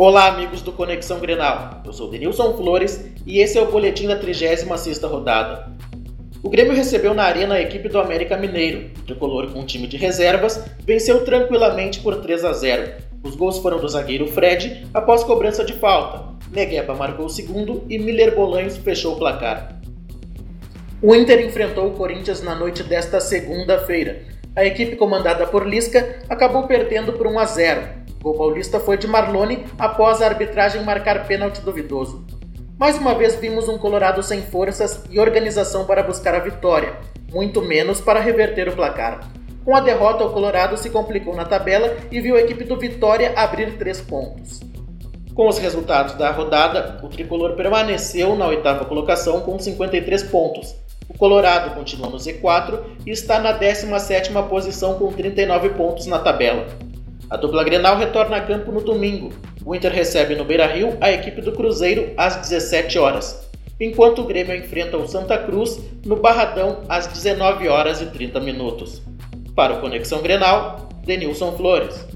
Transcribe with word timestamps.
Olá, 0.00 0.28
amigos 0.28 0.62
do 0.62 0.70
Conexão 0.70 1.18
Grenal. 1.18 1.82
Eu 1.84 1.92
sou 1.92 2.08
Denilson 2.08 2.56
Flores 2.56 3.04
e 3.26 3.40
esse 3.40 3.58
é 3.58 3.60
o 3.60 3.68
boletim 3.68 4.06
da 4.06 4.16
36ª 4.16 5.08
rodada. 5.08 5.72
O 6.40 6.48
Grêmio 6.48 6.72
recebeu 6.72 7.12
na 7.12 7.24
arena 7.24 7.56
a 7.56 7.60
equipe 7.60 7.88
do 7.88 7.98
América 7.98 8.36
Mineiro. 8.36 8.92
O 8.96 9.02
tricolor 9.02 9.50
com 9.50 9.58
um 9.58 9.66
time 9.66 9.88
de 9.88 9.96
reservas 9.96 10.64
venceu 10.86 11.24
tranquilamente 11.24 11.98
por 11.98 12.14
3 12.14 12.44
a 12.44 12.52
0. 12.52 12.92
Os 13.24 13.34
gols 13.34 13.58
foram 13.58 13.80
do 13.80 13.88
zagueiro 13.88 14.28
Fred 14.28 14.86
após 14.94 15.24
cobrança 15.24 15.64
de 15.64 15.72
falta. 15.72 16.32
Negueba 16.52 16.94
marcou 16.94 17.26
o 17.26 17.28
segundo 17.28 17.82
e 17.90 17.98
Miller 17.98 18.36
Bolanhos 18.36 18.76
fechou 18.76 19.14
o 19.14 19.18
placar. 19.18 19.80
O 21.02 21.12
Inter 21.12 21.44
enfrentou 21.44 21.88
o 21.88 21.94
Corinthians 21.94 22.40
na 22.40 22.54
noite 22.54 22.84
desta 22.84 23.18
segunda-feira. 23.18 24.22
A 24.54 24.64
equipe 24.64 24.94
comandada 24.94 25.44
por 25.44 25.66
Lisca 25.66 26.20
acabou 26.28 26.68
perdendo 26.68 27.14
por 27.14 27.26
1 27.26 27.38
a 27.40 27.44
0. 27.46 27.98
Gol 28.22 28.34
paulista 28.34 28.80
foi 28.80 28.98
de 28.98 29.06
Marlone 29.06 29.64
após 29.78 30.20
a 30.20 30.26
arbitragem 30.26 30.82
marcar 30.82 31.26
pênalti 31.26 31.60
duvidoso. 31.60 32.26
Mais 32.78 32.98
uma 32.98 33.14
vez 33.14 33.36
vimos 33.36 33.68
um 33.68 33.78
Colorado 33.78 34.22
sem 34.22 34.42
forças 34.42 35.04
e 35.10 35.18
organização 35.18 35.84
para 35.84 36.02
buscar 36.02 36.34
a 36.34 36.40
vitória, 36.40 36.94
muito 37.32 37.62
menos 37.62 38.00
para 38.00 38.20
reverter 38.20 38.68
o 38.68 38.74
placar. 38.74 39.20
Com 39.64 39.74
a 39.76 39.80
derrota, 39.80 40.24
o 40.24 40.32
Colorado 40.32 40.76
se 40.76 40.88
complicou 40.88 41.34
na 41.34 41.44
tabela 41.44 41.96
e 42.10 42.20
viu 42.20 42.36
a 42.36 42.40
equipe 42.40 42.64
do 42.64 42.78
Vitória 42.78 43.34
abrir 43.36 43.76
três 43.76 44.00
pontos. 44.00 44.60
Com 45.34 45.46
os 45.46 45.58
resultados 45.58 46.14
da 46.14 46.30
rodada, 46.30 46.98
o 47.02 47.08
tricolor 47.08 47.54
permaneceu 47.54 48.34
na 48.34 48.48
oitava 48.48 48.84
colocação 48.84 49.40
com 49.40 49.58
53 49.58 50.22
pontos. 50.24 50.74
O 51.08 51.16
Colorado 51.16 51.74
continua 51.74 52.08
no 52.08 52.16
Z4 52.16 52.80
e 53.06 53.10
está 53.10 53.38
na 53.38 53.58
17ª 53.58 54.48
posição 54.48 54.94
com 54.94 55.12
39 55.12 55.70
pontos 55.70 56.06
na 56.06 56.18
tabela. 56.18 56.66
A 57.30 57.36
dupla 57.36 57.62
Grenal 57.62 57.98
retorna 57.98 58.38
a 58.38 58.40
campo 58.40 58.72
no 58.72 58.80
domingo. 58.80 59.30
O 59.62 59.74
Inter 59.74 59.92
recebe 59.92 60.34
no 60.34 60.46
Beira-Rio 60.46 60.96
a 60.98 61.12
equipe 61.12 61.42
do 61.42 61.52
Cruzeiro 61.52 62.10
às 62.16 62.36
17 62.36 62.98
horas, 62.98 63.50
enquanto 63.78 64.22
o 64.22 64.24
Grêmio 64.24 64.56
enfrenta 64.56 64.96
o 64.96 65.06
Santa 65.06 65.36
Cruz 65.36 65.78
no 66.06 66.16
Barradão 66.16 66.84
às 66.88 67.06
19 67.06 67.68
horas 67.68 68.00
e 68.00 68.06
30 68.06 68.40
minutos. 68.40 69.02
Para 69.54 69.74
o 69.74 69.80
Conexão 69.80 70.22
Grenal, 70.22 70.88
Denilson 71.04 71.52
Flores. 71.52 72.07